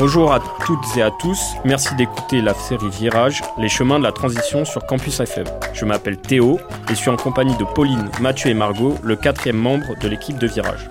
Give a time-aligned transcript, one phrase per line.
[0.00, 4.12] Bonjour à toutes et à tous, merci d'écouter la série Virage, les chemins de la
[4.12, 5.44] transition sur Campus FM.
[5.74, 6.58] Je m'appelle Théo
[6.90, 10.46] et suis en compagnie de Pauline, Mathieu et Margot, le quatrième membre de l'équipe de
[10.46, 10.88] Virage.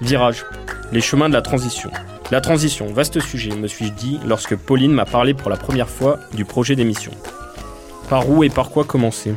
[0.00, 0.44] Virage,
[0.90, 1.92] les chemins de la transition.
[2.32, 6.18] La transition, vaste sujet, me suis-je dit lorsque Pauline m'a parlé pour la première fois
[6.34, 7.12] du projet d'émission.
[8.08, 9.36] Par où et par quoi commencer?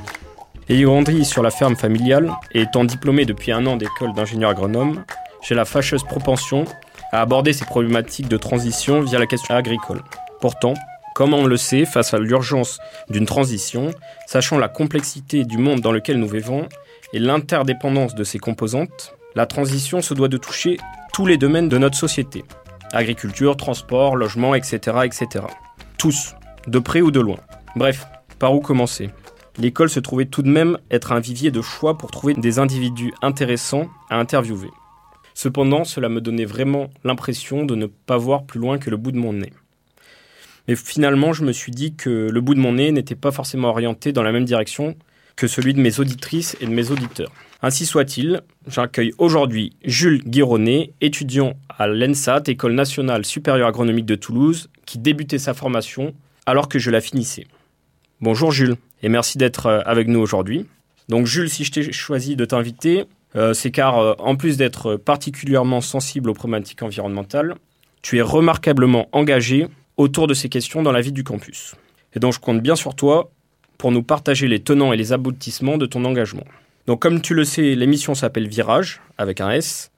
[0.67, 5.05] Ayant grandi sur la ferme familiale et étant diplômé depuis un an d'école d'ingénieur agronome,
[5.44, 6.66] j'ai la fâcheuse propension
[7.11, 10.02] à aborder ces problématiques de transition via la question agricole.
[10.41, 10.73] Pourtant,
[11.13, 12.80] comme on le sait, face à l'urgence
[13.11, 13.91] d'une transition,
[14.25, 16.67] sachant la complexité du monde dans lequel nous vivons
[17.13, 20.77] et l'interdépendance de ses composantes, la transition se doit de toucher
[21.13, 22.44] tous les domaines de notre société.
[22.91, 24.79] Agriculture, transport, logement, etc.
[25.03, 25.45] etc.
[26.00, 26.33] Tous,
[26.66, 27.38] de près ou de loin.
[27.75, 28.07] Bref,
[28.39, 29.11] par où commencer?
[29.58, 33.14] L'école se trouvait tout de même être un vivier de choix pour trouver des individus
[33.22, 34.70] intéressants à interviewer.
[35.34, 39.12] Cependant, cela me donnait vraiment l'impression de ne pas voir plus loin que le bout
[39.12, 39.53] de mon nez.
[40.67, 43.70] Mais finalement, je me suis dit que le bout de mon nez n'était pas forcément
[43.70, 44.95] orienté dans la même direction
[45.36, 47.31] que celui de mes auditrices et de mes auditeurs.
[47.62, 54.69] Ainsi soit-il, j'accueille aujourd'hui Jules Guironnet, étudiant à l'ENSAT, École nationale supérieure agronomique de Toulouse,
[54.85, 56.13] qui débutait sa formation
[56.46, 57.47] alors que je la finissais.
[58.22, 60.66] Bonjour Jules, et merci d'être euh, avec nous aujourd'hui.
[61.09, 63.05] Donc Jules, si je t'ai choisi de t'inviter,
[63.35, 67.53] euh, c'est car, euh, en plus d'être particulièrement sensible aux problématiques environnementales,
[68.01, 69.67] tu es remarquablement engagé
[69.97, 71.75] autour de ces questions dans la vie du campus.
[72.16, 73.29] Et donc je compte bien sur toi
[73.77, 76.45] pour nous partager les tenants et les aboutissements de ton engagement.
[76.87, 79.91] Donc comme tu le sais, l'émission s'appelle Virage, avec un S.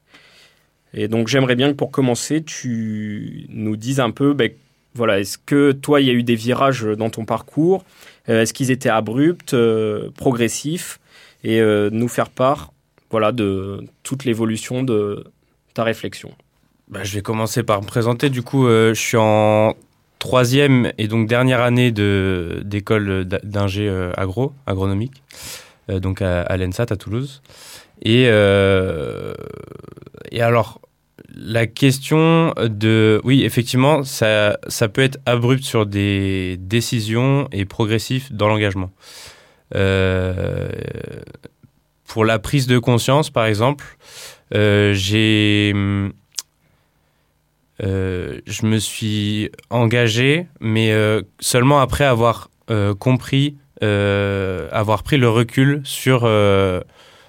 [0.93, 4.51] Et donc j'aimerais bien que pour commencer, tu nous dises un peu, ben,
[4.97, 7.85] voilà, est-ce que toi, il y a eu des virages dans ton parcours?
[8.27, 9.55] Est-ce qu'ils étaient abrupts,
[10.15, 10.99] progressifs
[11.43, 12.71] Et nous faire part
[13.09, 15.23] voilà, de toute l'évolution de
[15.73, 16.31] ta réflexion?
[16.89, 18.29] Bah, je vais commencer par me présenter.
[18.29, 19.73] Du coup, je suis en
[20.19, 25.23] troisième et donc dernière année d'école d'ingé agro, agronomique,
[25.87, 27.41] donc à, à l'ENSAT à Toulouse.
[28.01, 28.31] Et, et
[30.41, 30.81] alors,
[31.39, 33.21] la question de...
[33.23, 38.91] Oui, effectivement, ça, ça peut être abrupt sur des décisions et progressif dans l'engagement.
[39.75, 40.69] Euh,
[42.05, 43.85] pour la prise de conscience, par exemple,
[44.53, 45.73] euh, j'ai...
[47.83, 50.91] Euh, je me suis engagé, mais
[51.39, 52.49] seulement après avoir
[52.97, 56.21] compris, avoir pris le recul sur,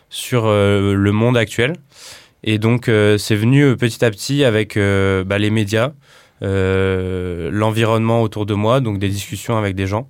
[0.08, 1.75] sur le monde actuel.
[2.44, 5.93] Et donc, euh, c'est venu euh, petit à petit avec euh, bah, les médias,
[6.41, 10.09] l'environnement autour de moi, donc des discussions avec des gens,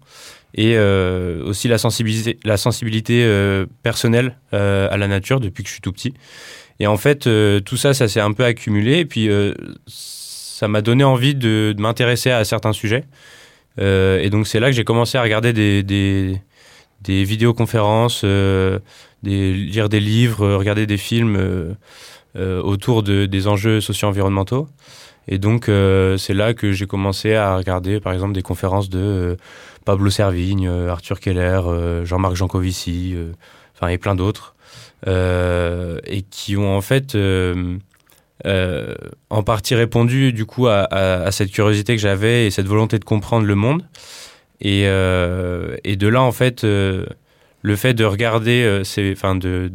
[0.55, 2.39] et aussi la sensibilité,
[3.83, 6.13] personnelle à la nature depuis que je suis tout petit.
[6.81, 7.27] Et en fait,
[7.65, 9.31] tout ça, ça s'est un peu accumulé, et puis
[9.87, 13.05] ça m'a donné envie de, m'intéresser à certains sujets.
[13.79, 16.43] et donc, c'est là que j'ai commencé à regarder des, des,
[17.01, 21.75] des vidéoconférences, lire des livres, regarder des films
[22.37, 24.69] autour de, des enjeux socio-environnementaux.
[25.29, 28.99] Et donc, euh, c'est là que j'ai commencé à regarder, par exemple, des conférences de
[28.99, 29.37] euh,
[29.85, 31.61] Pablo Servigne, Arthur Keller,
[32.05, 33.15] Jean-Marc Jancovici,
[33.75, 34.55] enfin, et plein d'autres,
[35.07, 37.17] et qui ont en fait
[38.45, 43.47] en partie répondu, du coup, à, cette curiosité que j'avais et cette volonté de comprendre
[43.47, 43.83] le monde.
[44.61, 48.83] Et, et de là, en fait, le fait de regarder,
[49.13, 49.71] enfin, de,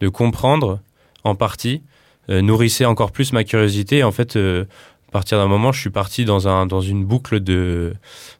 [0.00, 0.80] de comprendre
[1.24, 1.82] en partie,
[2.30, 4.02] euh, nourrissait encore plus ma curiosité.
[4.02, 4.64] En fait, euh,
[5.08, 7.94] à partir d'un moment, je suis parti dans, un, dans une boucle de,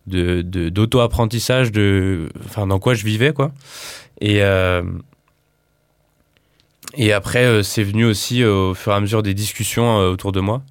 [0.07, 3.53] d'auto-apprentissage de, dans quoi je vivais, quoi.
[4.21, 4.83] Et, euh,
[6.95, 10.63] et après, c'est venu aussi au fur et à mesure des discussions autour de moi.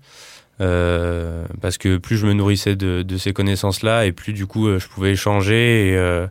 [0.60, 5.12] parce que plus je me nourrissais de, ces connaissances-là, et plus du coup je pouvais
[5.12, 6.25] échanger et,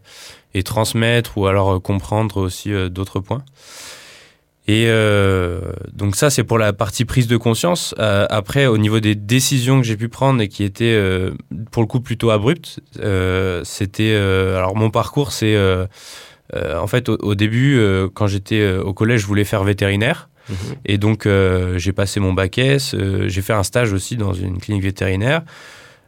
[0.55, 3.45] et transmettre ou alors comprendre aussi d'autres points.
[4.69, 5.61] Et euh,
[5.93, 7.95] donc ça, c'est pour la partie prise de conscience.
[7.99, 11.31] Euh, après, au niveau des décisions que j'ai pu prendre et qui étaient euh,
[11.71, 12.81] pour le coup plutôt abruptes,
[13.65, 15.57] c'était alors mon parcours, c'est
[16.55, 17.81] en fait au, au début
[18.15, 20.29] quand j'étais au collège, je voulais faire vétérinaire.
[20.85, 21.29] Et donc,
[21.77, 22.95] j'ai passé mon bac S.
[23.27, 25.43] j'ai fait un stage aussi dans une clinique vétérinaire.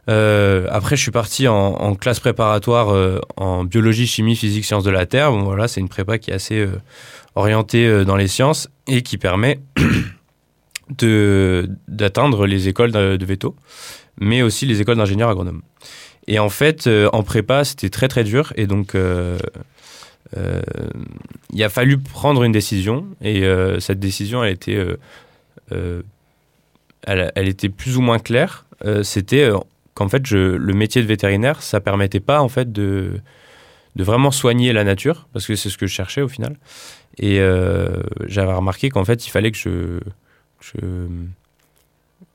[0.09, 4.83] Euh, après, je suis parti en, en classe préparatoire euh, en biologie, chimie, physique, sciences
[4.83, 5.31] de la Terre.
[5.31, 6.71] Bon, voilà, c'est une prépa qui est assez euh,
[7.39, 9.59] orientée euh, dans les sciences et qui permet
[11.87, 13.55] d'atteindre les écoles de, veto,
[14.19, 15.61] mais aussi les écoles d'ingénieurs agronomes.
[16.27, 18.53] Et en fait, euh, en prépa, c'était très très dur.
[18.55, 19.37] Et donc, euh,
[21.53, 23.07] il a fallu prendre une décision.
[23.21, 23.43] Et
[23.79, 24.77] cette décision, elle était,
[25.71, 28.65] elle, était plus ou moins claire.
[29.01, 29.49] C'était
[29.95, 33.21] qu'en fait, le métier de vétérinaire, ça permettait pas en fait de,
[33.95, 36.57] de vraiment soigner la nature, parce que c'est ce que je cherchais au final.
[37.17, 40.79] Et euh, j'avais remarqué qu'en fait, il fallait que je, que je,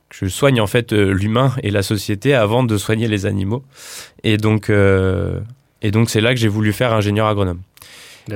[0.08, 3.64] que je soigne en fait euh, l'humain et la société avant de soigner les animaux.
[4.22, 5.40] Et donc, euh,
[5.82, 7.60] et donc c'est là que j'ai voulu faire ingénieur agronome.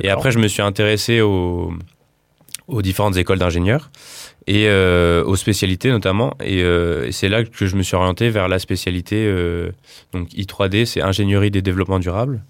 [0.03, 1.73] Et après, je me suis intéressé aux,
[2.67, 3.89] aux différentes écoles d'ingénieurs
[4.47, 6.33] et euh, aux spécialités notamment.
[6.43, 9.71] Et, euh, et c'est là que je me suis orienté vers la spécialité euh,
[10.13, 12.41] donc I3D, c'est ingénierie des développements durables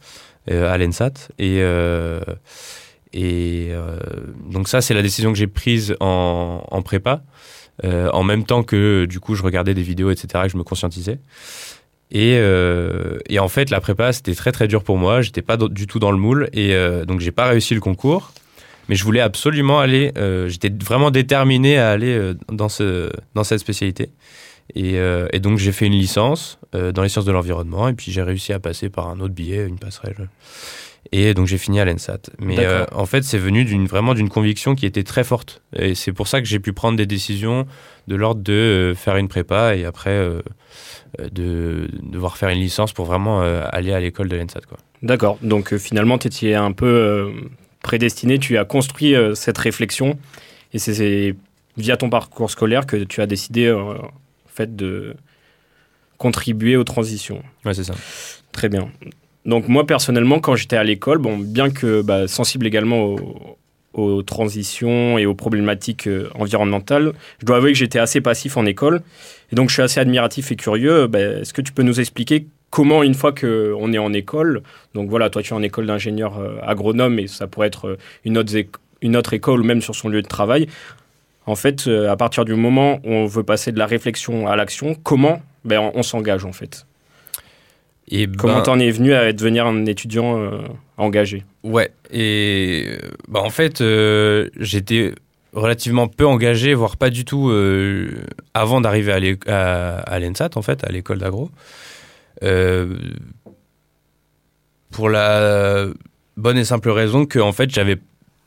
[0.50, 1.30] à l'ENSAT.
[1.38, 2.20] Et, euh,
[3.14, 3.98] et euh,
[4.52, 7.24] donc ça, c'est la décision que j'ai prise en, en prépa,
[7.84, 10.64] euh, en même temps que du coup je regardais des vidéos, etc., que je me
[10.64, 11.20] conscientisais.
[12.12, 15.22] Et, euh, et en fait, la prépa, c'était très très dur pour moi.
[15.22, 18.32] J'étais pas du tout dans le moule et euh, donc j'ai pas réussi le concours.
[18.88, 20.12] Mais je voulais absolument aller.
[20.18, 24.10] euh, J'étais vraiment déterminé à aller euh, dans ce dans cette spécialité.
[24.76, 27.94] Et, euh, et donc j'ai fait une licence euh, dans les sciences de l'environnement et
[27.94, 30.30] puis j'ai réussi à passer par un autre billet, une passerelle.
[31.12, 32.20] Et donc j'ai fini à l'ENSAT.
[32.40, 35.62] Mais euh, en fait, c'est venu d'une vraiment d'une conviction qui était très forte.
[35.76, 37.66] Et c'est pour ça que j'ai pu prendre des décisions
[38.08, 40.28] de l'ordre de faire une prépa et après
[41.32, 44.62] de devoir faire une licence pour vraiment aller à l'école de l'ENSAT.
[44.68, 44.78] Quoi.
[45.02, 45.40] D'accord.
[45.42, 47.32] Donc finalement, tu étais un peu
[47.82, 50.20] prédestiné, tu as construit cette réflexion
[50.74, 51.36] et c'est- c'est
[51.78, 53.74] via ton parcours scolaire que tu as décidé
[54.54, 55.16] fait de
[56.18, 57.42] contribuer aux transitions.
[57.66, 57.96] Ouais, c'est ça.
[58.52, 58.90] Très bien.
[59.46, 63.58] Donc moi personnellement, quand j'étais à l'école, bon, bien que bah, sensible également aux,
[63.94, 68.66] aux transitions et aux problématiques euh, environnementales, je dois avouer que j'étais assez passif en
[68.66, 69.02] école.
[69.52, 71.08] Et donc je suis assez admiratif et curieux.
[71.08, 74.62] Bah, Est-ce que tu peux nous expliquer comment, une fois qu'on est en école,
[74.94, 77.98] donc voilà, toi tu es en école d'ingénieur euh, agronome et ça pourrait être euh,
[78.26, 78.54] une autre,
[79.02, 80.68] une autre école ou même sur son lieu de travail,
[81.50, 84.56] en fait, euh, à partir du moment où on veut passer de la réflexion à
[84.56, 86.86] l'action, comment ben, on, on s'engage en fait
[88.10, 90.60] Et Comment ben, t'en es venu à devenir un étudiant euh,
[90.98, 91.44] engagé?
[91.64, 92.98] Ouais, et
[93.28, 95.14] bah, en fait, euh, j'étais
[95.54, 98.10] relativement peu engagé, voire pas du tout euh,
[98.54, 101.50] avant d'arriver à l'é- à à l'ENSAT, en fait, à l'école d'agro.
[104.92, 105.86] Pour la
[106.38, 107.98] bonne et simple raison que, en fait, j'avais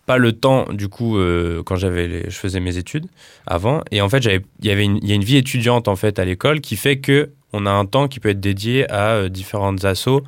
[0.07, 3.07] pas le temps, du coup, euh, quand j'avais les- je faisais mes études
[3.47, 3.83] avant.
[3.93, 5.97] Et en fait, j'avais- il y avait une, il y a une vie étudiante, en
[5.97, 9.11] fait, à l'école qui fait que on a un temps qui peut être dédié à
[9.13, 10.23] euh, différentes assos,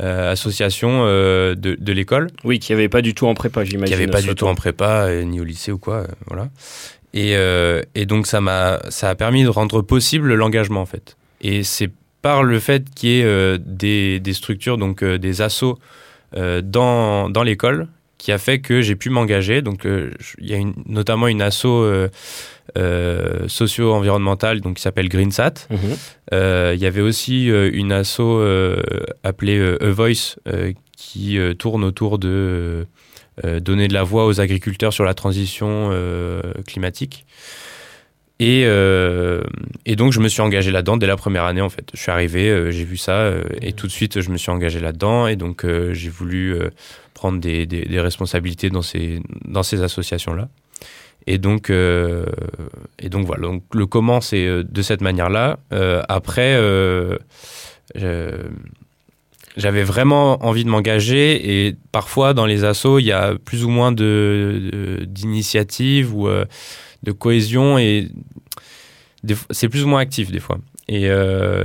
[0.00, 3.70] euh, associations de, de l'école, Oui, qui n'y avait pas du tout en prépa, qui
[3.72, 3.94] j'imagine.
[3.94, 4.50] n'avaient pas ce du tout temps.
[4.50, 6.48] en prépa, ni au lycée ou quoi, voilà.
[7.14, 7.34] Et,
[7.94, 11.16] et donc ça m'a, ça a permis de rendre possible l'engagement en fait.
[11.40, 11.90] Et c'est
[12.22, 15.78] par le fait qu'il y ait des, des structures, donc des assos
[16.36, 19.62] dans, dans l'école, qui a fait que j'ai pu m'engager.
[19.62, 22.08] Donc euh, il y a une, notamment une asso euh,
[22.76, 25.68] euh, socio-environnementale donc qui s'appelle GreenSat.
[25.70, 25.96] Mhm.
[26.74, 28.20] Il y avait aussi une asso
[29.24, 30.36] appelée A Voice
[30.96, 32.86] qui tourne autour de
[33.60, 37.24] donner de la voix aux agriculteurs sur la transition euh, climatique.
[38.40, 39.42] Et, euh,
[39.84, 41.90] et donc je me suis engagé là-dedans dès la première année en fait.
[41.94, 43.32] Je suis arrivé, euh, j'ai vu ça
[43.62, 46.56] et tout de suite je me suis engagé là-dedans et donc j'ai voulu
[47.18, 49.20] prendre des, responsabilités dans ces,
[49.82, 50.48] associations-là.
[51.26, 52.24] Et donc, euh,
[53.12, 55.58] voilà, le comment c'est euh, de cette manière-là.
[55.72, 56.56] Euh, après,
[59.56, 63.68] j'avais vraiment envie de m'engager et parfois dans les assos, il y a plus ou
[63.68, 66.28] moins d'initiatives ou
[67.02, 68.08] de cohésion et
[69.50, 70.58] c'est plus ou moins actif des fois.
[70.86, 71.08] Et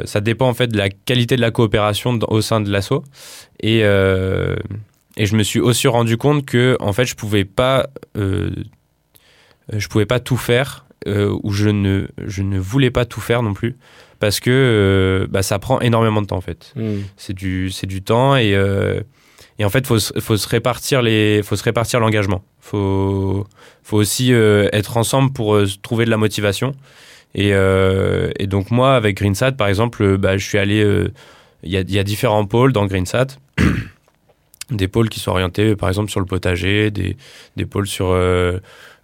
[0.06, 3.04] ça dépend en fait de la qualité de la coopération au sein de l'asso.
[3.62, 3.84] Et,
[5.18, 8.52] et je me suis aussi rendu compte que en fait je pouvais pas euh,
[9.72, 13.44] je pouvais pas tout faire euh, ou je ne je ne voulais pas tout faire
[13.44, 13.76] non plus
[14.20, 17.04] parce que euh, bah, ça prend énormément de temps en fait Mhm.
[17.18, 18.58] c'est du c'est du temps et
[19.60, 22.42] Et en fait, faut, faut se répartir les, faut se répartir l'engagement.
[22.60, 23.46] Faut,
[23.84, 26.74] faut aussi être ensemble pour trouver de la motivation.
[27.36, 27.50] Et,
[28.40, 30.80] et donc moi, avec GreenSat, par exemple, bah, je suis allé.
[31.62, 33.28] Il y, a, il y a différents pôles dans GreenSat.
[34.70, 37.18] Des pôles qui sont orientés, par exemple, sur le potager, des,
[37.58, 38.60] des pôles sur euh,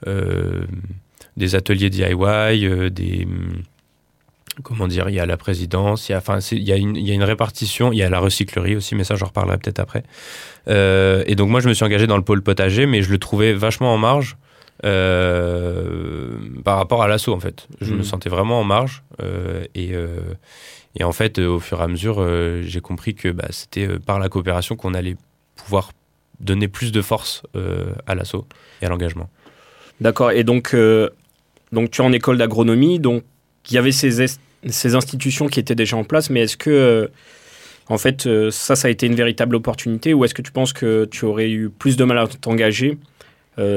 [0.08, 0.62] euh,
[1.38, 2.13] des ateliers DIY,
[2.66, 3.62] euh, des hum,
[4.63, 6.75] comment dire, il y a la présidence, il y a, enfin, c'est- il y a,
[6.78, 9.28] une, il y a une répartition, il y a la recyclerie aussi, mais ça, j'en
[9.28, 10.04] reparlerai peut-être après.
[10.68, 13.54] Et donc, moi, je me suis engagé dans le pôle potager, mais je le trouvais
[13.54, 14.38] vachement en marge
[16.63, 17.68] par rapport à l'assaut, en fait.
[17.82, 19.04] Je me sentais vraiment en marge.
[19.75, 19.94] et,
[20.96, 23.88] et en fait, euh, au fur et à mesure, euh, j'ai compris que bah, c'était
[23.88, 25.16] euh, par la coopération qu'on allait
[25.63, 25.92] pouvoir
[26.39, 28.46] donner plus de force euh, à l'assaut
[28.82, 29.30] et à l'engagement.
[30.01, 30.32] D'accord.
[30.32, 31.10] Et donc, euh,
[31.72, 33.24] donc tu es en école d'agronomie, donc
[33.70, 34.28] il y avait ces,
[34.68, 37.08] ces institutions qui étaient déjà en place, mais est-ce que, euh,
[37.88, 41.06] en fait, ça, ça a été une véritable opportunité ou est-ce que tu penses que
[41.06, 42.98] tu aurais eu plus de mal à t'engager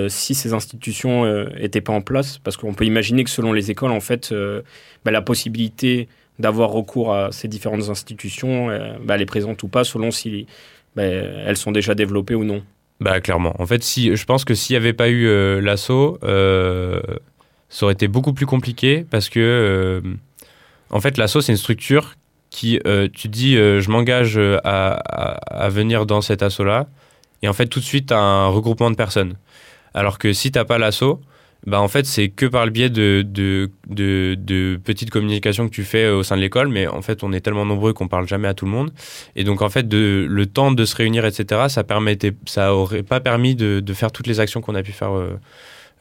[0.08, 1.24] si ces institutions
[1.58, 2.38] n'étaient pas en place?
[2.38, 4.32] Parce qu'on peut imaginer que selon les écoles, en fait,
[5.02, 6.08] bah, la possibilité
[6.38, 8.66] d'avoir recours à ces différentes institutions,
[9.02, 10.46] bah, elle est présente ou pas, selon si
[10.96, 12.62] elles sont déjà développées ou non?
[13.00, 13.54] Bah clairement.
[13.58, 17.00] En fait, si je pense que s'il n'y avait pas eu euh, l'assaut, euh,
[17.68, 20.00] ça aurait été beaucoup plus compliqué parce que euh,
[20.90, 22.14] en fait l'assaut c'est une structure
[22.50, 22.78] qui
[23.14, 26.86] tu dis je m'engage à, à- venir dans cet assaut là
[27.40, 29.36] et en fait tout de suite t'as un regroupement de personnes.
[29.94, 31.20] Alors que si t'as pas l'assaut,
[31.66, 35.74] bah en fait c'est que par le biais de, de, de, de petites communications que
[35.74, 38.08] tu fais euh, au sein de l'école, mais en fait on est tellement nombreux qu'on
[38.08, 38.92] parle jamais à tout le monde.
[39.36, 43.04] Et donc en fait de, le temps de se réunir, etc., ça permettait, ça aurait
[43.04, 45.38] pas permis de, de faire toutes les actions qu'on a pu faire euh,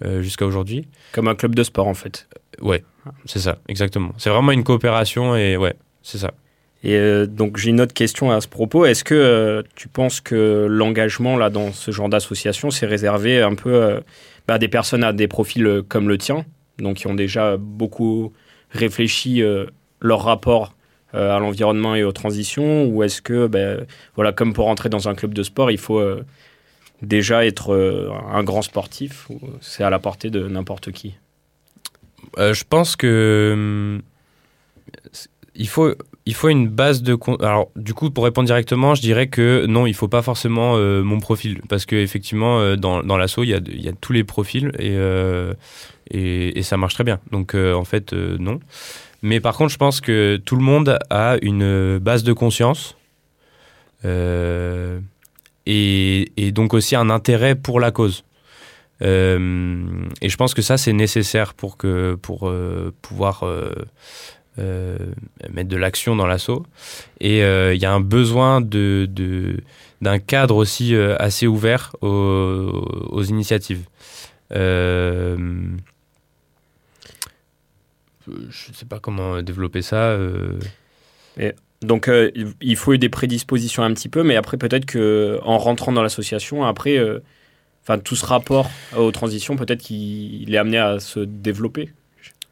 [0.03, 0.87] euh, jusqu'à aujourd'hui.
[1.11, 2.27] Comme un club de sport, en fait.
[2.59, 2.83] Ouais,
[3.25, 4.13] c'est ça, exactement.
[4.17, 6.31] C'est vraiment une coopération et ouais, c'est ça.
[6.83, 8.85] Et euh, donc j'ai une autre question à ce propos.
[8.85, 13.55] Est-ce que euh, tu penses que l'engagement là dans ce genre d'association c'est réservé un
[13.55, 14.00] peu euh,
[14.47, 16.45] bah, à des personnes à des profils comme le tien,
[16.79, 18.33] donc qui ont déjà beaucoup
[18.71, 19.43] réfléchi
[20.00, 20.73] leur rapport
[21.13, 23.85] à l'environnement et aux transitions, ou est-ce que ben,
[24.15, 26.01] voilà comme pour entrer dans un club de sport il faut
[27.01, 27.75] déjà être
[28.31, 29.27] un grand sportif
[29.59, 31.15] c'est à la portée de n'importe qui?
[32.38, 34.01] Je pense que hum,
[35.53, 35.93] il faut
[36.25, 39.87] il faut une base de alors du coup pour répondre directement je dirais que non
[39.87, 41.61] il faut pas forcément euh, mon profil.
[41.67, 44.71] Parce que effectivement euh, dans, dans l'assaut il y a, y a tous les profils
[44.77, 45.53] et, euh,
[46.11, 47.19] et, et ça marche très bien.
[47.31, 48.59] Donc euh, en fait non.
[49.23, 52.97] Mais par contre je pense que tout le monde a une base de conscience
[54.03, 54.09] et,
[55.65, 58.23] et donc aussi un intérêt pour la cause.
[59.03, 62.53] Et je pense que ça, c'est nécessaire pour, que, pour
[63.01, 63.43] pouvoir
[64.60, 64.98] euh,
[65.51, 66.65] mettre de l'action dans l'assaut.
[67.20, 69.10] Et euh, il y a un besoin de,
[70.01, 72.08] d'un cadre aussi euh, assez ouvert aux,
[73.12, 73.84] aux initiatives.
[74.51, 75.36] Je
[78.70, 80.17] ne sais pas comment développer ça.
[81.81, 82.10] Donc
[82.62, 86.03] il- faut eu des prédispositions un petit peu, mais après peut-être que en rentrant dans
[86.03, 87.00] l'association, après,
[87.84, 91.91] enfin tout ce rapport aux transitions, peut-être qu'il est amené à se développer.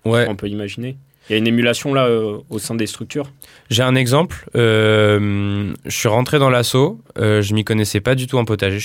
[0.05, 0.25] Ouais.
[0.29, 0.97] On peut imaginer.
[1.29, 3.31] Il y a une émulation là euh, au sein des structures?
[3.69, 4.49] J'ai un exemple.
[4.55, 6.99] Euh, je suis rentré dans l'assaut.
[7.19, 8.79] Euh, je m'y connaissais pas du tout en potager.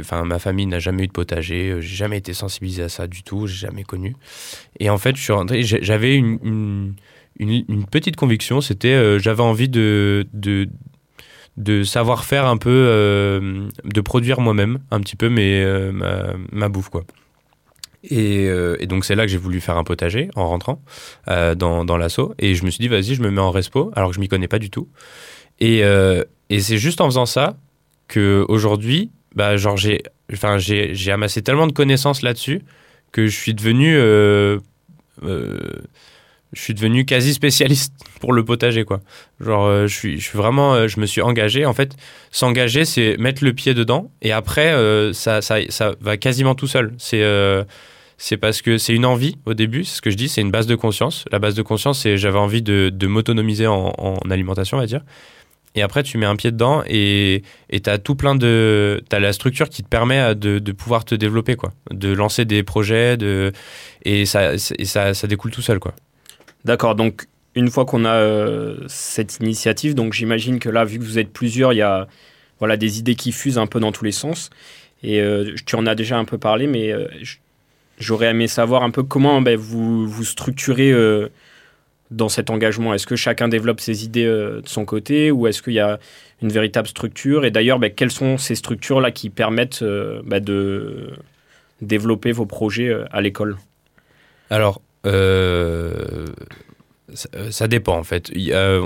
[0.00, 1.70] Enfin, ma famille n'a jamais eu de potager.
[1.70, 3.46] euh, J'ai jamais été sensibilisé à ça du tout.
[3.46, 4.16] J'ai jamais connu.
[4.80, 5.62] Et en fait, je suis rentré.
[5.62, 6.94] J'avais une,
[7.90, 8.62] petite conviction.
[8.62, 10.24] C'était, j'avais envie de,
[11.84, 12.70] savoir faire un peu,
[13.84, 17.04] de produire moi-même un petit peu euh, ma, ma bouffe quoi.
[18.10, 20.82] Et, euh, et donc c'est là que j'ai voulu faire un potager en rentrant
[21.28, 22.34] euh, dans, dans l'assaut.
[22.38, 24.28] Et je me suis dit, vas-y, je me mets en respo, alors que je m'y
[24.28, 24.88] connais pas du tout.
[25.60, 27.56] Et, euh, et c'est juste en faisant ça
[28.08, 30.02] que aujourd'hui, bah, j'ai,
[31.10, 32.62] amassé tellement de connaissances là-dessus
[33.10, 34.58] que je suis devenu, je
[36.52, 39.00] suis devenu quasi spécialiste pour le potager, quoi.
[39.40, 41.64] Genre, je suis, je suis vraiment, je me suis engagé.
[41.64, 41.96] En fait,
[42.30, 44.74] s'engager, c'est mettre le pied dedans, et après,
[45.14, 46.92] ça, ça, ça va quasiment tout seul.
[46.98, 47.22] C'est
[48.18, 50.50] c'est parce que c'est une envie au début, c'est ce que je dis, c'est une
[50.50, 51.24] base de conscience.
[51.32, 54.86] La base de conscience, c'est j'avais envie de, de m'autonomiser en, en alimentation, on va
[54.86, 55.02] dire.
[55.76, 59.02] Et après, tu mets un pied dedans et tu as tout plein de.
[59.10, 61.72] Tu as la structure qui te permet de, de pouvoir te développer, quoi.
[61.90, 63.52] De lancer des projets, de,
[64.04, 65.94] et, ça, et ça, ça découle tout seul, quoi.
[66.64, 66.94] D'accord.
[66.94, 71.18] Donc une fois qu'on a euh, cette initiative, donc j'imagine que là, vu que vous
[71.18, 72.06] êtes plusieurs, il y a
[72.60, 74.50] voilà des idées qui fusent un peu dans tous les sens.
[75.02, 77.08] Et euh, tu en as déjà un peu parlé, mais euh,
[77.98, 81.28] j'aurais aimé savoir un peu comment ben, vous vous structurez euh,
[82.10, 85.72] dans cet engagement Est-ce que chacun développe ses idées de son côté ou est-ce qu'il
[85.74, 85.98] y a
[86.42, 87.44] une véritable structure?
[87.44, 89.84] Et d'ailleurs, bah, quelles sont ces structures-là qui permettent
[90.24, 91.10] bah, de
[91.80, 93.56] développer vos projets à l'école?
[94.50, 94.80] Alors,
[97.50, 98.30] ça, dépend en fait.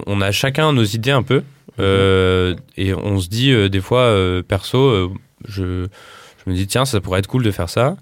[0.07, 1.43] on a chacun nos idées un peu.
[1.79, 2.57] Mhm.
[2.77, 5.13] et on se dit des fois, perso,
[5.47, 5.87] je,
[6.45, 7.97] je me dis, tiens, ça pourrait être cool de faire ça.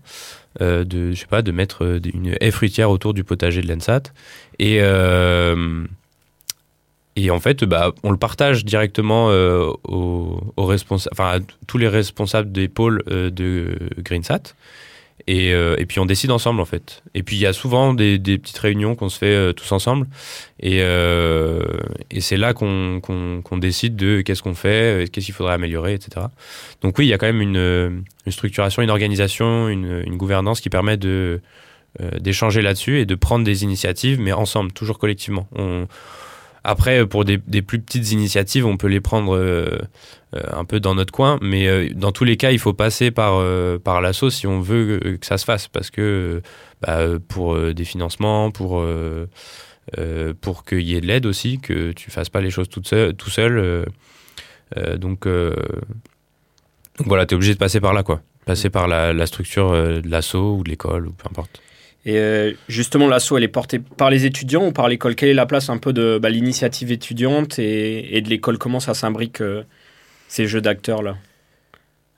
[0.62, 3.68] Euh, de, je sais pas, de mettre euh, une haie fruitière autour du potager de
[3.68, 4.04] l'ENSAT.
[4.58, 5.84] Et, euh,
[7.16, 12.52] et en fait, bah, on le partage directement aux, responsables, enfin, à tous les responsables
[12.52, 14.54] des pôles de GreenSat.
[15.26, 17.02] Et, et, puis on décide ensemble en fait.
[17.14, 20.06] Et puis il y a souvent des, petites réunions qu'on se fait tous ensemble.
[20.60, 23.00] Et, et c'est là qu'on
[23.58, 26.26] décide de qu'est-ce qu'on fait, qu'est-ce qu'il faudrait améliorer, etc.
[26.80, 30.96] Donc oui, il y a quand même une, structuration, une organisation, une, gouvernance qui permet
[30.96, 31.40] de
[32.20, 35.48] d'échanger là-dessus et de prendre des initiatives, mais ensemble, toujours collectivement.
[36.66, 39.78] Après, pour des, plus petites initiatives, on peut les prendre euh,
[40.32, 43.34] un peu dans notre coin, mais euh, dans tous les cas, il faut passer par,
[43.36, 46.42] euh, par l'assaut si on veut que ça se fasse, parce que
[46.82, 48.84] bah, pour des financements, pour,
[50.40, 53.14] pour qu'il y ait de l'aide aussi, que tu fasses pas les choses tout seul.
[53.14, 53.86] Tout seul
[54.96, 55.28] donc,
[56.98, 58.22] voilà, tu es obligé de passer par là, quoi.
[58.44, 61.60] Passer par la, la structure de l'assaut ou de l'école, ou peu importe.
[62.06, 65.16] Et euh, justement, l'assaut, elle est portée par les étudiants ou par l'école?
[65.16, 68.58] Quelle est la place un peu de bah, l'initiative étudiante et, de l'école?
[68.58, 69.64] Comment ça s'imbrique euh,
[70.28, 71.16] ces jeux d'acteurs-là?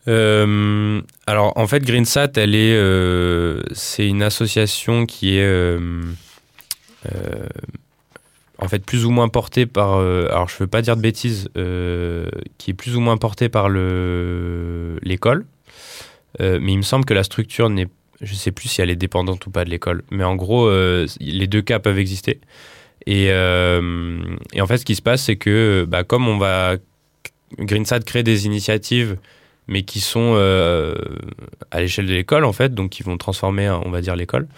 [0.07, 2.75] Euh, alors en fait GreenSat elle est
[3.75, 5.77] c'est une association qui est
[8.59, 11.51] en fait plus ou moins portée par alors je veux pas dire de bêtises
[12.57, 15.45] qui est plus ou moins portée par le l'école.
[16.41, 17.89] Mais il me semble que la structure n'est
[18.21, 21.07] je sais plus si elle est dépendante ou pas de l'école, mais en gros, euh,
[21.21, 22.41] les deux cas peuvent exister.
[23.07, 24.21] Et, euh,
[24.53, 26.77] et, en fait, ce qui se passe, c'est que bah, comme on va
[27.59, 29.17] GreenSat créer des initiatives,
[29.69, 30.95] mais qui sont euh,
[31.71, 34.49] à l'échelle de l'école en fait, donc qui vont transformer, on va dire, l'école.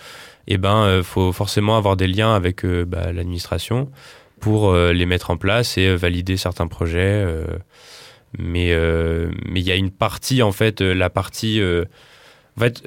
[0.47, 3.89] Et eh ben, faut forcément avoir des liens avec bah, l'administration
[4.41, 7.25] pour les mettre en place et valider certains projets.
[8.37, 11.61] mais il y a une partie en fait, la partie
[12.57, 12.83] en fait,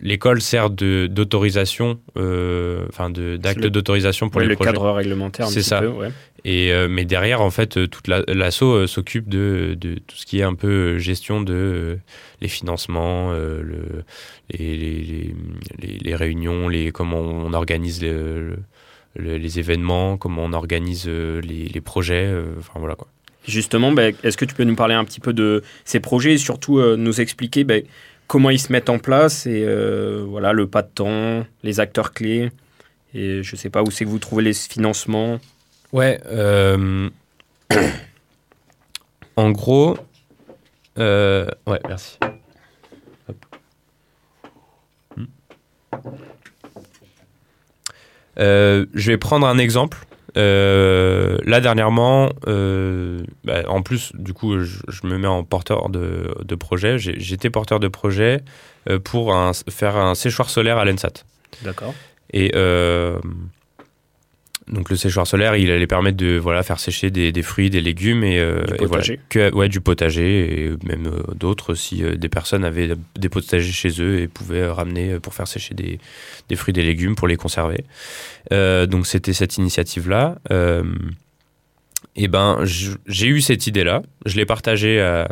[0.00, 4.70] l'école sert d'autorisation, euh, enfin d'acte d'autorisation pour les le projets.
[4.70, 5.80] Le cadre réglementaire, c'est ça.
[5.80, 6.10] Peu, ouais.
[6.44, 10.42] Et euh, mais derrière, en fait, toute l'assaut s'occupe de, de, tout ce qui est
[10.42, 11.98] un peu gestion de
[12.40, 14.04] les financements, le,
[14.50, 15.34] les, les,
[15.80, 18.04] les, les, réunions, les comment on organise
[19.16, 23.08] les événements, comment on organise les, projets, enfin voilà quoi.
[23.46, 26.38] Justement, ben, est-ce que tu peux nous parler un petit peu de ces projets et
[26.38, 27.82] surtout nous expliquer ben,
[28.28, 32.12] comment ils se mettent en place et euh, voilà le pas de temps, les acteurs
[32.12, 32.52] clés.
[33.14, 35.40] Et je sais pas où c'est que vous trouvez les financements.
[35.92, 36.20] Ouais.
[36.26, 37.08] Euh,
[39.36, 39.96] en gros.
[40.98, 42.18] Euh, ouais, merci.
[45.16, 45.24] Hmm.
[48.36, 49.98] je vais prendre un exemple.
[50.36, 56.34] Euh, là, dernièrement, euh, bah, en plus, du coup, je, me mets en porteur de,
[56.44, 56.98] de projet.
[56.98, 58.42] J'étais porteur de projet
[58.88, 59.34] euh, pour
[59.70, 61.24] faire un séchoir solaire à l'ENSAT.
[61.62, 61.94] D'accord.
[62.32, 62.52] Et
[64.70, 67.80] donc le séchoir solaire, il allait permettre de voilà faire sécher des, des fruits, des
[67.80, 68.82] légumes et, du potager.
[68.82, 73.72] Et voilà, que, ouais, du potager et même d'autres si des personnes avaient des potagers
[73.72, 75.98] chez eux et pouvaient ramener pour faire sécher des,
[76.48, 77.84] des fruits, des légumes pour les conserver.
[78.52, 80.36] Euh, donc c'était cette initiative là.
[80.50, 80.84] Euh,
[82.16, 84.02] et ben j'ai eu cette idée là.
[84.26, 85.28] Je l'ai partagée à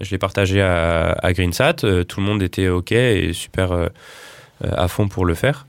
[0.00, 1.84] je l'ai partagé à, à GreenSat.
[1.84, 3.88] Euh, tout le monde était OK et super
[4.62, 5.67] à fond pour le faire.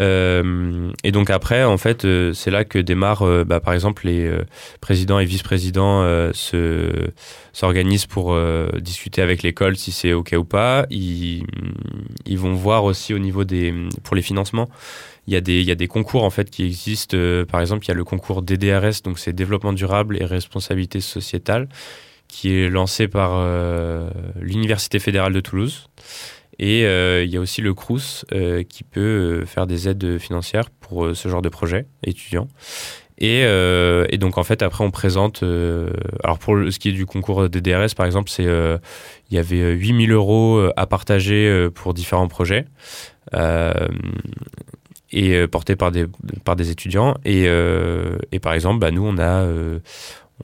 [0.00, 4.06] Euh, et donc après, en fait, euh, c'est là que démarrent, euh, bah, par exemple,
[4.06, 4.30] les
[4.80, 6.02] présidents et vice-présidents
[6.32, 7.10] se
[7.52, 8.36] s'organisent pour
[8.80, 10.86] discuter avec l'école si c'est ok ou pas.
[10.90, 11.44] Ils,
[12.36, 14.68] vont voir aussi au niveau des pour les financements.
[15.26, 17.16] Il y a des il y a des concours en fait qui existent.
[17.50, 21.68] par exemple, il y a le concours DDRS, donc c'est développement durable et responsabilité sociétale,
[22.28, 23.44] qui est lancé par
[24.40, 25.88] l'université fédérale de Toulouse.
[26.58, 30.18] Et euh, il y a aussi le CRUS euh, qui peut euh, faire des aides
[30.18, 32.48] financières pour ce genre de projet étudiant.
[33.18, 33.46] Et,
[34.18, 35.44] donc en fait après on présente,
[36.24, 39.74] alors pour ce qui est du concours des DRS par exemple, c'est il y avait
[39.74, 42.64] 8000 euros à partager pour différents projets
[45.12, 46.06] et portés par des,
[46.42, 47.14] par des étudiants.
[47.24, 49.46] Et, et par exemple, bah, nous on a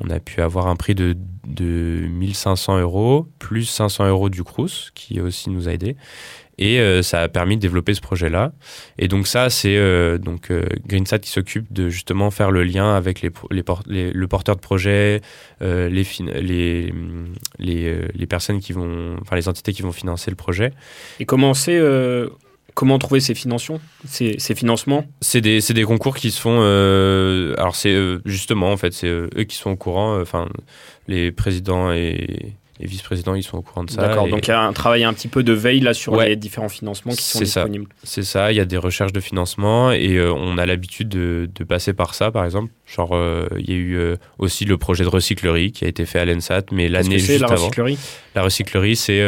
[0.00, 4.90] on a pu avoir un prix de, de 1500 euros, plus 500 euros du Crous,
[4.94, 5.96] qui aussi nous a aidés.
[6.61, 8.52] Et euh, ça a permis de développer ce projet-là.
[8.98, 10.18] Et donc ça, c'est euh,
[10.50, 14.56] euh, Greensat qui s'occupe de justement faire le lien avec les, les, les le porteur
[14.56, 15.20] de projet,
[15.61, 16.92] les, les,
[17.58, 20.72] les, les, personnes qui vont, enfin les entités qui vont financer le projet.
[21.20, 21.80] Et comment c'est
[22.79, 26.61] Comment trouver ces financements ces, ces, financements C'est des, des, concours qui se font.
[26.62, 30.21] Euh, alors, c'est justement, en fait, c'est eux qui sont au courant.
[30.21, 30.49] Enfin,
[31.09, 34.03] les présidents et, les vice-présidents, ils sont au courant de ça.
[34.03, 36.37] D'accord, donc il y a un travail un petit peu de veille là sur les
[36.37, 37.87] différents financements qui sont disponibles.
[38.05, 41.51] C'est ça, il y a des recherches de financement et euh, on a l'habitude de,
[41.53, 42.71] de, passer par ça, par exemple.
[42.87, 46.07] Genre, euh, il y a eu euh, aussi le projet de recyclerie qui a été
[46.07, 47.57] fait à l'ENSAT, mais l'année juste la avant.
[47.57, 47.99] Recyclerie?
[48.37, 49.21] La recyclerie, c'est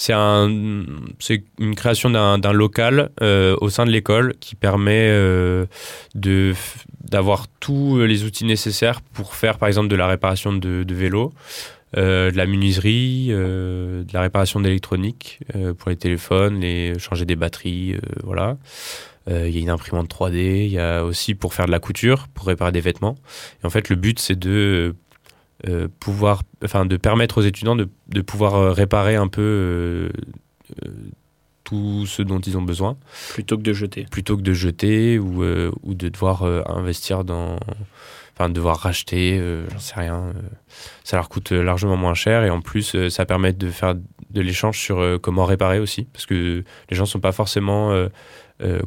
[0.00, 5.08] c'est un, une création d'un local au sein de l'école qui permet
[6.14, 6.54] de
[7.04, 11.32] d'avoir tous les outils nécessaires pour faire par exemple de la réparation de, de vélos,
[11.96, 17.24] euh, de la menuiserie, euh, de la réparation d'électronique euh, pour les téléphones, les changer
[17.24, 18.56] des batteries, voilà.
[19.28, 22.26] Il y a une imprimante 3D, il y a aussi pour faire de la couture,
[22.34, 23.16] pour réparer des vêtements.
[23.62, 24.96] Et en fait, le but c'est de
[25.98, 30.10] pouvoir, enfin, de permettre aux étudiants de, de pouvoir réparer un peu
[31.70, 32.96] tout ce dont ils ont besoin.
[33.32, 34.06] Plutôt que de jeter.
[34.10, 37.58] Plutôt que de jeter ou, euh, ou de devoir euh, investir dans.
[38.34, 40.32] Enfin, de devoir racheter, euh, j'en sais rien.
[41.04, 44.78] ça leur coûte largement moins cher et en plus, ça permet de faire de l'échange
[44.78, 46.04] sur comment réparer aussi.
[46.04, 47.94] Parce que les gens ne sont pas forcément.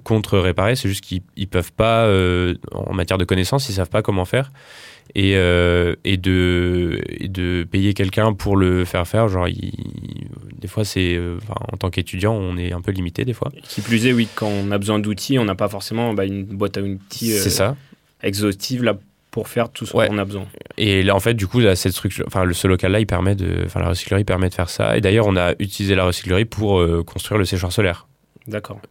[0.04, 2.08] contre réparer, c'est juste qu'ils ne peuvent pas,
[2.72, 4.52] en matière de connaissances, ils savent pas comment faire
[5.16, 9.28] et, euh, et, de, et de payer quelqu'un pour le faire faire.
[9.28, 11.38] Genre, des fois, c'est euh,
[11.72, 13.52] en tant qu'étudiant, on est un peu limité des fois.
[13.64, 16.44] Qui plus est, oui, quand on a besoin d'outils, on n'a pas forcément bah, une
[16.44, 17.76] boîte à outils c'est ça.
[18.22, 18.98] exhaustive là
[19.32, 20.46] pour faire tout ce qu'on a besoin.
[20.78, 23.64] Et là, en fait, du coup, là, cette structure, enfin, ce local-là, il permet de,
[23.66, 24.96] enfin, la recyclerie permet de faire ça.
[24.96, 28.08] Et d'ailleurs, on a utilisé la recyclerie pour euh, construire le séchoir solaire.
[28.46, 28.82] D'accord.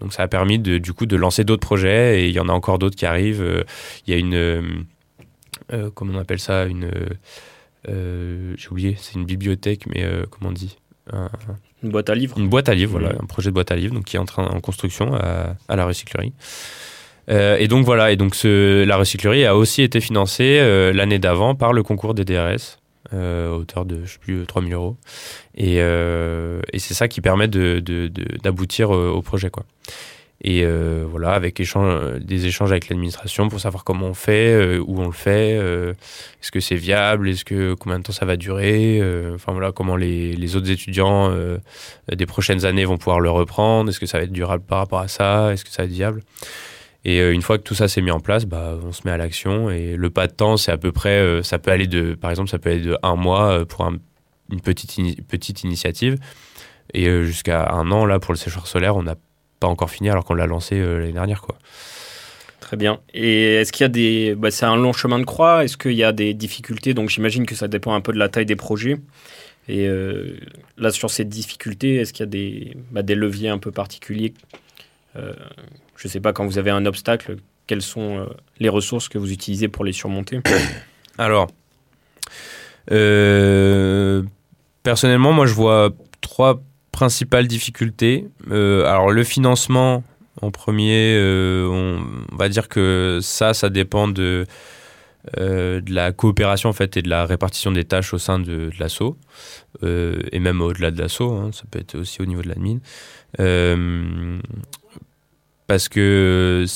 [0.00, 2.48] donc, ça a permis de, du coup, de lancer d'autres projets et il y en
[2.48, 3.64] a encore d'autres qui arrivent.
[4.06, 4.86] Il y a une
[5.72, 6.90] euh, comment on appelle ça une
[7.88, 10.78] euh, j'ai oublié c'est une bibliothèque mais euh, comment on dit
[11.82, 12.38] une boîte à livres.
[12.38, 14.26] Une boîte à livres voilà un projet de boîte à livres donc qui est en
[14.26, 16.32] train en construction à, la recyclerie.
[17.28, 20.60] Et donc voilà et donc ce, la recyclerie a aussi été financée
[20.92, 22.78] l'année d'avant par le concours des DRS
[23.12, 24.96] à hauteur de je sais plus 3000 euros.
[25.56, 29.64] Et, et c'est ça qui permet d'aboutir de, de, au projet quoi
[30.42, 34.82] et euh, voilà, avec échange, des échanges avec l'administration pour savoir comment on fait, euh,
[34.86, 35.92] où on le fait, euh,
[36.40, 39.02] est-ce que c'est viable, est-ce que combien de temps ça va durer,
[39.34, 41.30] enfin voilà, comment les, les autres étudiants
[42.10, 45.00] des prochaines années vont pouvoir le reprendre, est-ce que ça va être durable par rapport
[45.00, 46.22] à ça, est-ce que ça va être viable.
[47.04, 49.16] Et une fois que tout ça s'est mis en place, bah, on se met à
[49.16, 49.70] l'action.
[49.70, 52.50] Et le pas de temps, c'est à peu près, ça peut aller de, par exemple,
[52.50, 56.18] ça peut aller de un mois pour une petite, petite initiative.
[56.92, 59.14] Et jusqu'à un an, là, pour le séchoir solaire, on a
[59.60, 61.42] pas encore fini alors qu'on l'a lancé euh, l'année dernière.
[61.42, 61.56] Quoi.
[62.58, 62.98] Très bien.
[63.12, 64.34] Et est-ce qu'il y a des.
[64.34, 65.64] Bah, c'est un long chemin de croix.
[65.64, 66.94] Est-ce qu'il y a des difficultés?
[66.94, 68.96] Donc j'imagine que ça dépend un peu de la taille des projets.
[69.68, 70.38] Et euh,
[70.78, 74.34] là, sur ces difficultés, est-ce qu'il y a des, bah, des leviers un peu particuliers?
[75.16, 75.34] Euh,
[75.96, 78.26] Je ne sais pas, quand vous avez un obstacle, quelles sont
[78.58, 80.40] les ressources que vous utilisez pour les surmonter?
[81.18, 81.50] Alors,
[84.82, 86.62] personnellement, moi, je vois trois
[87.00, 88.28] principales difficultés.
[88.50, 90.04] Euh, alors le financement
[90.42, 94.44] en premier, euh, on, va dire que ça, ça dépend de,
[95.38, 98.68] euh, de la coopération en fait et de la répartition des tâches au sein de,
[98.78, 99.16] l'assaut
[99.82, 102.80] et même au-delà de l'assaut, hein, ça peut être aussi au niveau de l'admin.
[105.66, 106.66] parce que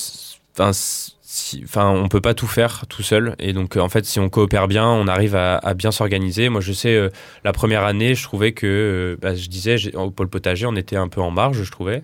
[1.63, 3.35] enfin, on peut pas tout faire tout seul.
[3.39, 6.49] Et donc, en fait, si on coopère bien, on arrive à, bien s'organiser.
[6.49, 7.09] Moi, je sais, euh,
[7.43, 10.95] la première année, je trouvais que, euh, bah, je disais, au pôle potager, on était
[10.95, 12.03] un peu en marge, je trouvais.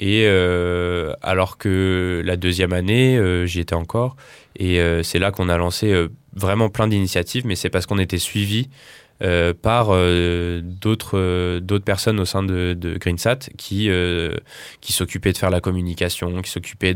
[0.00, 4.16] Et euh, alors que la deuxième année, j'y étais encore.
[4.56, 8.68] Et c'est là qu'on a lancé vraiment plein d'initiatives, mais c'est parce qu'on était suivi
[9.20, 13.90] euh, par euh, d'autres euh, d'autres personnes au sein de, de Greensat qui
[14.80, 16.94] qui s'occupaient de faire la communication, qui s'occupaient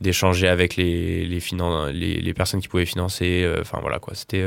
[0.00, 3.48] d'échanger avec les les, les, personnes qui pouvaient financer.
[3.60, 4.44] Enfin voilà quoi, c'était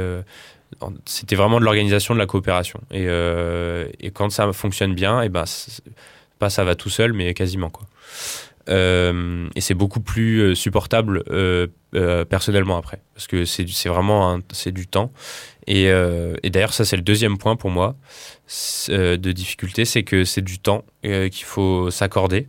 [1.06, 2.82] c'était vraiment de l'organisation, de la coopération.
[2.92, 5.46] Et, et quand ça fonctionne bien, et ben
[6.40, 7.86] pas ça va tout seul, mais quasiment quoi.
[8.68, 11.24] Et c'est beaucoup plus supportable
[12.30, 15.12] personnellement après, parce que c'est vraiment c'est du temps
[15.70, 17.96] euh, et, d'ailleurs, ça, c'est le deuxième point pour moi
[18.90, 22.48] euh, de difficulté, c'est que c'est du temps euh, qu'il faut s'accorder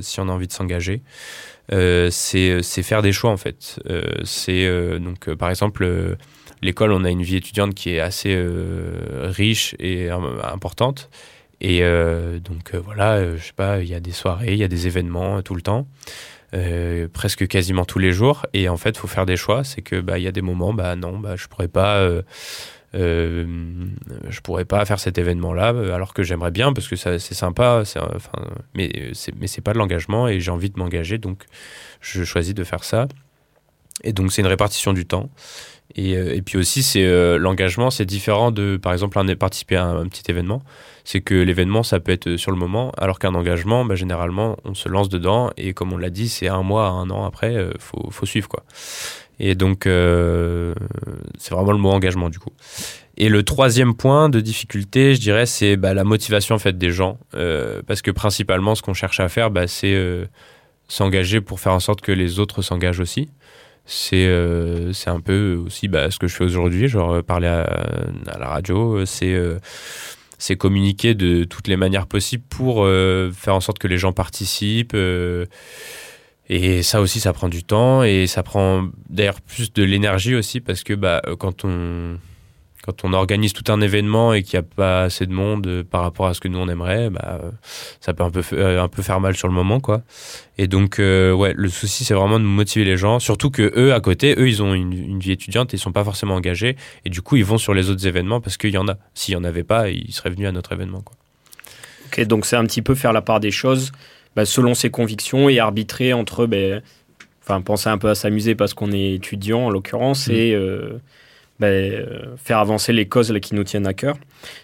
[0.00, 1.02] si on a envie de s'engager.
[1.70, 3.78] c'est faire des choix en fait.
[4.24, 6.16] c'est donc par exemple
[6.60, 8.36] l'école, on a une vie étudiante qui est assez
[9.22, 11.08] riche et importante.
[11.60, 11.82] Et
[12.42, 15.42] donc voilà, je sais pas, il y a des soirées, il y a des événements
[15.42, 15.86] tout le temps.
[16.52, 18.44] Euh, presque quasiment tous les jours.
[18.52, 19.62] Et en fait, il faut faire des choix.
[19.62, 21.98] C'est que bah y a des moments, bah non, bah je pourrais pas.
[21.98, 22.22] Euh,
[22.96, 23.46] euh,
[24.42, 28.42] pourrais pas faire cet événement-là alors que j'aimerais bien parce que c'est sympa, enfin,
[28.74, 31.44] mais c'est mais c'est pas de l'engagement et j'ai envie de m'engager donc
[32.00, 33.06] je choisis de faire ça.
[34.02, 35.30] Et donc c'est une répartition du temps.
[35.96, 37.04] Et, et puis aussi c'est
[37.38, 40.62] l'engagement, c'est différent de par exemple participer à un petit événement
[41.04, 44.74] c'est que l'événement, ça peut être sur le moment, alors qu'un engagement, bah, généralement, on
[44.74, 47.72] se lance dedans, et comme on l'a dit, c'est un mois, un an après, euh,
[47.78, 48.48] faut, suivre.
[48.48, 48.62] quoi.
[49.38, 50.74] Et donc, euh,
[51.38, 52.52] c'est vraiment le mot engagement, du coup.
[53.16, 56.90] Et le troisième point de difficulté, je dirais, c'est bah, la motivation en fait, des
[56.90, 57.18] gens.
[57.34, 59.98] Euh, parce que principalement, ce qu'on cherche à faire, bah, c'est
[60.88, 63.28] s'engager pour faire en sorte que les autres s'engagent aussi
[63.92, 64.28] c'est
[64.92, 69.04] c'est un peu aussi bah, ce que je fais aujourd'hui, genre parler à, la radio,
[69.04, 69.36] c'est
[70.40, 74.12] c'est communiquer de toutes les manières possibles pour euh, faire en sorte que les gens
[74.12, 74.94] participent.
[74.94, 75.44] Euh,
[76.48, 80.60] et ça aussi, ça prend du temps et ça prend d'ailleurs plus de l'énergie aussi
[80.60, 82.18] parce que bah, quand on
[82.82, 85.84] quand on organise tout un événement et qu'il n'y a pas assez de monde euh,
[85.84, 87.40] par rapport à ce que nous on aimerait, bah,
[88.00, 90.02] ça peut un peu, un peu faire mal sur le moment, quoi.
[90.56, 93.92] Et donc, euh, ouais, le souci, c'est vraiment de motiver les gens, surtout que eux,
[93.92, 97.10] à côté, eux, ils ont une, vie étudiante et ils sont pas forcément engagés, et
[97.10, 98.96] du coup, ils vont sur les autres événements parce qu'il y en a.
[99.14, 101.16] S'il y en avait pas, ils seraient venus à notre événement, quoi.
[102.06, 103.92] Ok, donc c'est un petit peu faire la part des choses
[104.34, 106.82] bah, selon ses convictions et arbitrer entre, ben,
[107.42, 110.32] enfin, penser un peu à s'amuser parce qu'on est étudiant en l'occurrence mmh.
[110.32, 111.00] et euh,
[111.60, 114.16] ben, faire avancer les causes qui nous tiennent à cœur.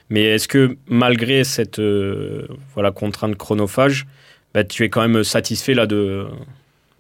[0.09, 4.07] Mais est-ce que malgré cette euh, voilà, contrainte chronophage,
[4.55, 6.27] ben, tu es quand même satisfait là, de,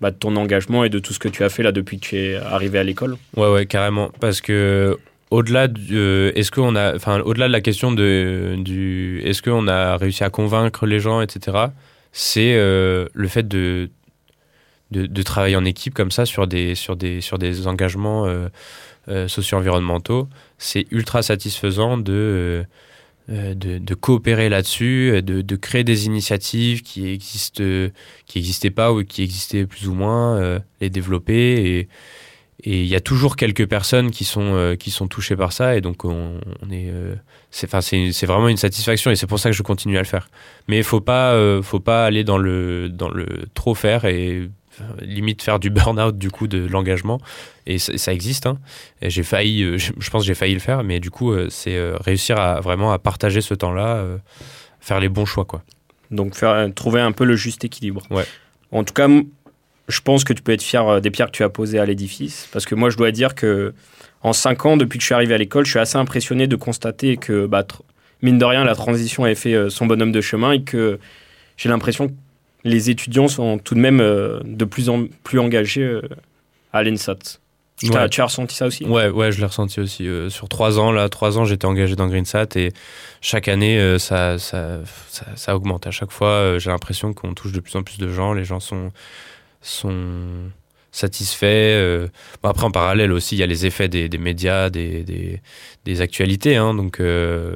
[0.00, 2.06] ben, de ton engagement et de tout ce que tu as fait là, depuis que
[2.06, 3.16] tu es arrivé à l'école?
[3.36, 4.10] Ouais, ouais, carrément.
[4.20, 4.98] Parce que
[5.30, 9.96] au-delà de, est-ce qu'on a, enfin, au-delà de la question de, du, est-ce qu'on a
[9.96, 11.56] réussi à convaincre les gens, etc.
[12.12, 13.88] C'est euh, le fait de,
[14.90, 18.48] de, travailler en équipe comme ça sur des, sur des, sur des engagements euh,
[19.28, 22.66] socio-environnementaux, c'est ultra satisfaisant de,
[23.28, 27.64] euh, de, coopérer là-dessus, de, créer des initiatives qui existent,
[28.26, 31.88] qui n'existaient pas ou qui existaient plus ou moins, euh, les développer.
[32.62, 35.76] Et il y a toujours quelques personnes qui sont, qui sont touchées par ça.
[35.76, 36.38] Et donc, on,
[36.70, 36.92] est,
[37.50, 39.10] c'est, c'est, vraiment une satisfaction.
[39.10, 40.28] Et c'est pour ça que je continue à le faire.
[40.68, 44.48] Mais il faut pas, faut pas aller dans le, dans le trop faire et
[45.00, 47.20] limite faire du burn-out du coup de l'engagement.
[47.66, 48.58] Et ça, existe hein.
[49.02, 51.96] j'ai failli euh, je pense j'ai failli le faire mais du coup euh, c'est euh,
[52.00, 54.04] réussir à vraiment à partager ce temps-là
[54.80, 55.62] faire les bons choix quoi.
[56.10, 58.02] Donc faire trouver un peu le juste équilibre.
[58.10, 58.24] Ouais.
[58.70, 59.08] En tout cas
[59.88, 62.48] je pense que tu peux être fier des pierres que tu as posées à l'édifice.
[62.52, 63.74] Parce que moi je dois dire que
[64.22, 66.56] en cinq ans depuis que je suis arrivé à l'école je suis assez impressionné de
[66.56, 67.66] constater que bah,
[68.22, 70.98] mine de rien la transition a fait son bonhomme de chemin et que
[71.56, 72.12] j'ai l'impression que
[72.66, 76.02] les étudiants sont tout de même euh, de plus en plus engagés euh,
[76.72, 77.38] à l'ENSAT.
[77.78, 78.86] Tu, as, ressenti ça aussi?
[78.86, 80.08] Ouais, ouais, je l'ai ressenti aussi.
[80.08, 82.72] Euh, sur trois ans, là, trois ans, j'étais engagé dans GreenSat et
[83.20, 84.80] chaque année, ça, ça,
[85.34, 85.86] ça, augmente.
[85.86, 88.32] À chaque fois, j'ai l'impression qu'on touche de plus en plus de gens.
[88.32, 88.92] Les gens sont,
[89.60, 90.14] sont
[90.90, 92.08] satisfaits.
[92.42, 95.42] Bon, après, en parallèle aussi, il y a les effets des, des médias, des, des,
[95.84, 96.56] des actualités.
[96.56, 97.02] Hein, donc,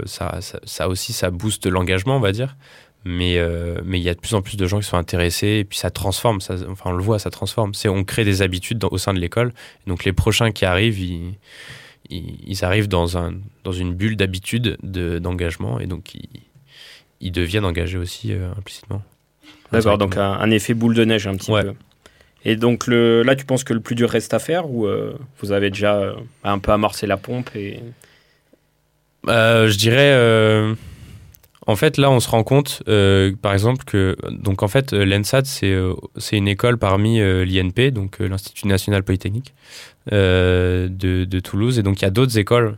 [0.04, 2.56] ça, ça, ça, aussi, ça booste l'engagement, on va dire
[3.04, 5.58] mais euh, mais il y a de plus en plus de gens qui sont intéressés
[5.60, 7.72] et puis ça transforme ça enfin on le voit ça transforme.
[7.74, 9.52] C'est on crée des habitudes au sein de l'école.
[9.86, 11.34] Donc les prochains qui arrivent ils,
[12.10, 13.34] ils, arrivent dans un
[13.64, 16.28] dans une bulle d'habitude d'engagement et donc ils,
[17.20, 19.02] ils, deviennent engagés aussi euh, implicitement.
[19.72, 21.74] D'accord donc un, effet boule de neige un petit peu.
[22.44, 25.16] Et donc le, là tu penses que le plus dur reste à faire ou euh,
[25.40, 27.80] vous avez déjà un peu amorcé la pompe et
[29.26, 30.76] je dirais
[31.66, 35.04] en fait, là, on se rend compte, euh, par exemple, que donc en fait, euh,
[35.04, 39.54] l'ENSAT, c'est euh, c'est une école parmi l'INP, donc l'Institut national polytechnique
[40.10, 42.76] de, Toulouse, et donc il y a d'autres écoles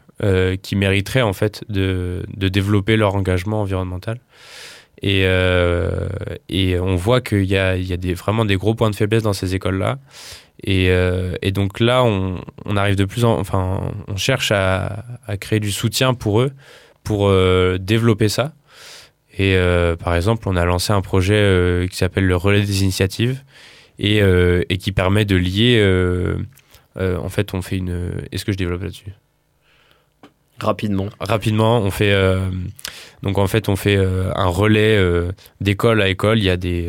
[0.63, 4.19] qui mériteraient en fait de, développer leur engagement environnemental.
[5.03, 5.27] Et,
[6.81, 9.99] on voit qu'il y a, des, vraiment des gros points de faiblesse dans ces écoles-là.
[10.65, 10.91] Et,
[11.43, 15.73] et, donc là, on, arrive de plus en, enfin, on cherche à, à créer du
[15.73, 16.53] soutien pour eux,
[17.05, 17.33] pour
[17.79, 18.53] développer ça.
[19.33, 22.83] Et euh, par exemple, on a lancé un projet euh, qui s'appelle le relais des
[22.83, 23.43] initiatives
[23.99, 25.81] et, euh, et qui permet de lier.
[26.97, 28.13] en fait, on fait une.
[28.31, 29.13] Est-ce que je développe là-dessus?
[30.63, 31.09] Rapidement.
[31.19, 32.49] Rapidement, on fait euh,
[33.23, 36.39] donc en fait on fait euh, un relais euh, d'école à école.
[36.39, 36.89] Il y a des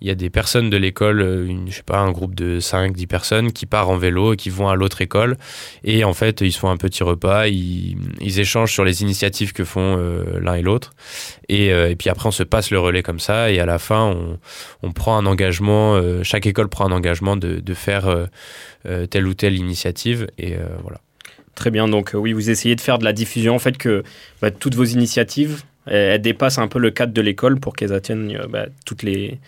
[0.00, 3.06] il y a des personnes de l'école, je sais pas un groupe de 5 10
[3.06, 5.36] personnes qui part en vélo et qui vont à l'autre école
[5.84, 9.64] et en fait ils se font un petit repas, ils, échangent sur les initiatives que
[9.64, 9.96] font
[10.38, 10.92] l'un et l'autre
[11.48, 14.14] et, puis après on se passe le relais comme ça et à la fin
[14.82, 18.28] on, prend un engagement, chaque école prend un engagement de, de faire
[19.10, 21.00] telle ou telle initiative et voilà.
[21.56, 21.88] Très bien.
[21.88, 23.54] Donc, euh, oui, vous essayez de faire de la diffusion.
[23.56, 24.04] En fait, que
[24.40, 28.36] bah, toutes vos initiatives, elles, dépassent un peu le cadre de l'école pour qu'elles atteignent
[28.36, 29.38] euh, bah, toutes les.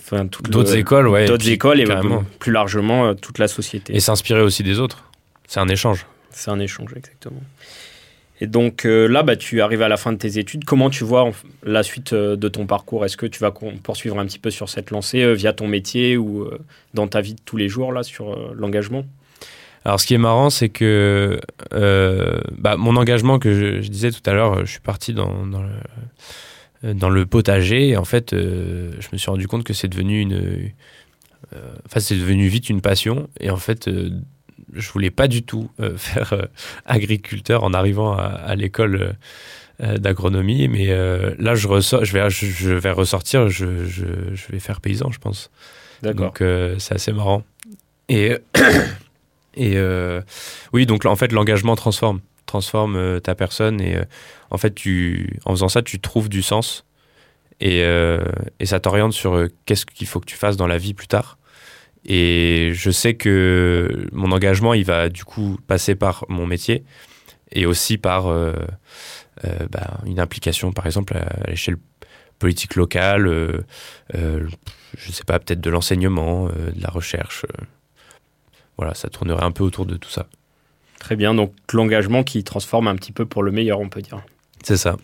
[0.00, 1.26] Enfin, D'autres le- écoles, ouais.
[1.26, 2.24] D'autres écoles et carrément.
[2.38, 3.94] plus largement euh, toute la société.
[3.94, 5.04] Et s'inspirer aussi des autres.
[5.46, 6.06] C'est un échange.
[6.30, 7.42] C'est un échange, exactement.
[8.40, 10.64] Et donc euh, là, bah, tu arrives à la fin de tes études.
[10.64, 11.30] Comment tu vois
[11.62, 13.04] la suite euh, de ton parcours?
[13.04, 16.48] Est-ce que tu vas poursuivre un petit peu sur cette lancée via ton métier ou
[16.94, 19.04] dans ta vie de tous les jours là sur l'engagement?
[19.84, 21.40] Alors, ce qui est marrant, c'est que
[21.72, 25.46] euh, bah, mon engagement que je, je disais tout à l'heure, je suis parti dans,
[25.46, 25.70] dans, le,
[26.84, 27.88] euh, dans le potager.
[27.88, 30.72] Et en fait, euh, je me suis rendu compte que c'est devenu une.
[31.86, 33.28] Enfin, c'est devenu vite une passion.
[33.38, 33.88] Et en fait,
[34.72, 36.48] je voulais pas du tout faire
[36.84, 39.14] agriculteur en arrivant à, à l'école
[39.80, 40.68] d'agronomie.
[40.68, 44.60] Mais euh, là, je, ressors, je, vais, je, je vais ressortir, je, je, je vais
[44.60, 45.50] faire paysan, je pense.
[46.02, 46.26] D'accord.
[46.26, 47.42] Donc euh, c'est assez marrant.
[48.08, 48.36] Et,
[49.56, 50.20] et euh,
[50.72, 54.04] oui, donc en fait l'engagement transforme, transforme euh, ta personne et euh,
[54.50, 56.84] en fait tu, en faisant ça, tu trouves du sens
[57.60, 57.84] et,
[58.64, 61.38] ça t'oriente sur qu'est-ce qu'il faut que tu fasses dans la vie plus tard.
[62.04, 66.84] Et je sais que mon engagement, il va du coup passer par mon métier
[67.52, 71.76] et aussi par bah, une implication, par exemple, à, l'échelle
[72.38, 73.64] politique locale,
[74.12, 77.46] je sais pas, peut-être de l'enseignement, de la recherche.
[78.76, 80.26] Voilà, ça tournerait un peu autour de tout ça.
[80.98, 81.34] Très bien.
[81.34, 84.22] Donc l'engagement qui transforme un petit peu pour le meilleur, on peut dire.
[84.62, 84.96] C'est ça.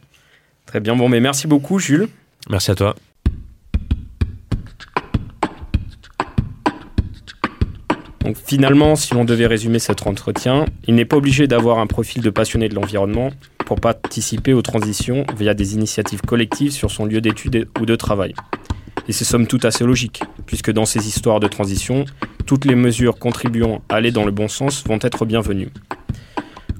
[0.66, 0.96] Très bien.
[0.96, 2.08] Bon, mais merci beaucoup, Jules.
[2.48, 2.94] Merci à toi.
[8.24, 12.22] Donc finalement, si l'on devait résumer cet entretien, il n'est pas obligé d'avoir un profil
[12.22, 13.30] de passionné de l'environnement
[13.66, 18.34] pour participer aux transitions via des initiatives collectives sur son lieu d'études ou de travail.
[19.08, 22.04] Et c'est somme toute assez logique, puisque dans ces histoires de transition,
[22.46, 25.70] toutes les mesures contribuant à aller dans le bon sens vont être bienvenues.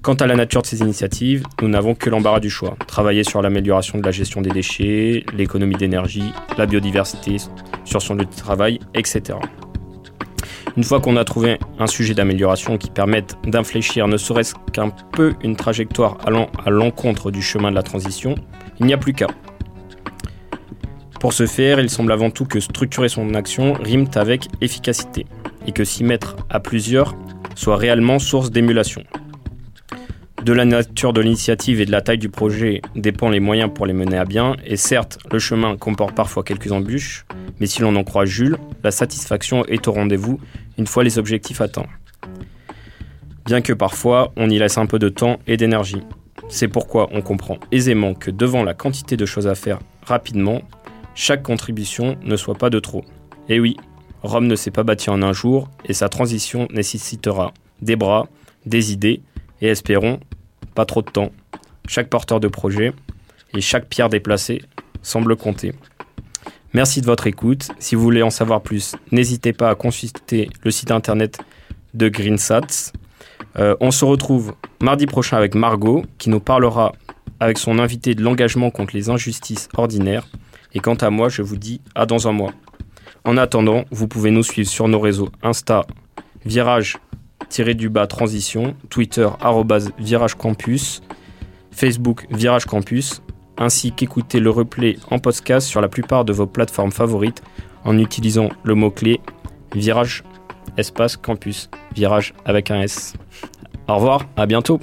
[0.03, 2.77] Quant à la nature de ces initiatives, nous n'avons que l'embarras du choix.
[2.87, 7.37] Travailler sur l'amélioration de la gestion des déchets, l'économie d'énergie, la biodiversité
[7.85, 9.39] sur son lieu de travail, etc.
[10.77, 15.35] Une fois qu'on a trouvé un sujet d'amélioration qui permette d'infléchir ne serait-ce qu'un peu
[15.43, 18.37] une trajectoire allant à l'encontre du chemin de la transition,
[18.79, 19.27] il n'y a plus qu'à.
[21.21, 25.27] Pour ce faire, il semble avant tout que structurer son action rime avec efficacité,
[25.67, 27.15] et que s'y mettre à plusieurs
[27.55, 29.05] soit réellement source d'émulation.
[30.43, 33.85] De la nature de l'initiative et de la taille du projet dépendent les moyens pour
[33.85, 37.27] les mener à bien, et certes, le chemin comporte parfois quelques embûches,
[37.61, 40.41] mais si l'on en croit Jules, la satisfaction est au rendez-vous
[40.79, 41.87] une fois les objectifs atteints.
[43.45, 46.01] Bien que parfois on y laisse un peu de temps et d'énergie.
[46.49, 50.63] C'est pourquoi on comprend aisément que devant la quantité de choses à faire rapidement,
[51.15, 53.05] chaque contribution ne soit pas de trop.
[53.49, 53.77] Et oui,
[54.23, 58.29] Rome ne s'est pas bâti en un jour et sa transition nécessitera des bras,
[58.67, 59.23] des idées
[59.61, 60.21] et espérons
[60.75, 61.31] pas trop de temps.
[61.89, 62.93] Chaque porteur de projet
[63.55, 64.63] et chaque pierre déplacée
[65.03, 65.73] semble compter.
[66.73, 67.71] Merci de votre écoute.
[67.81, 71.39] Si vous voulez en savoir plus, n'hésitez pas à consulter le site internet
[71.95, 72.93] de Greensats.
[73.59, 76.93] Euh, on se retrouve mardi prochain avec Margot qui nous parlera
[77.41, 80.29] avec son invité de l'engagement contre les injustices ordinaires.
[80.73, 82.53] Et quant à moi, je vous dis à dans un mois.
[83.25, 85.85] En attendant, vous pouvez nous suivre sur nos réseaux Insta,
[86.45, 89.29] Virage-du-bas Transition, Twitter,
[89.99, 91.03] Virage Campus,
[91.71, 93.23] Facebook, Virage Campus,
[93.59, 97.43] ainsi qu'écouter le replay en podcast sur la plupart de vos plateformes favorites
[97.85, 99.21] en utilisant le mot-clé
[99.75, 100.25] Virage
[100.77, 101.69] Espace Campus.
[101.95, 103.15] Virage avec un S.
[103.89, 104.81] Au revoir, à bientôt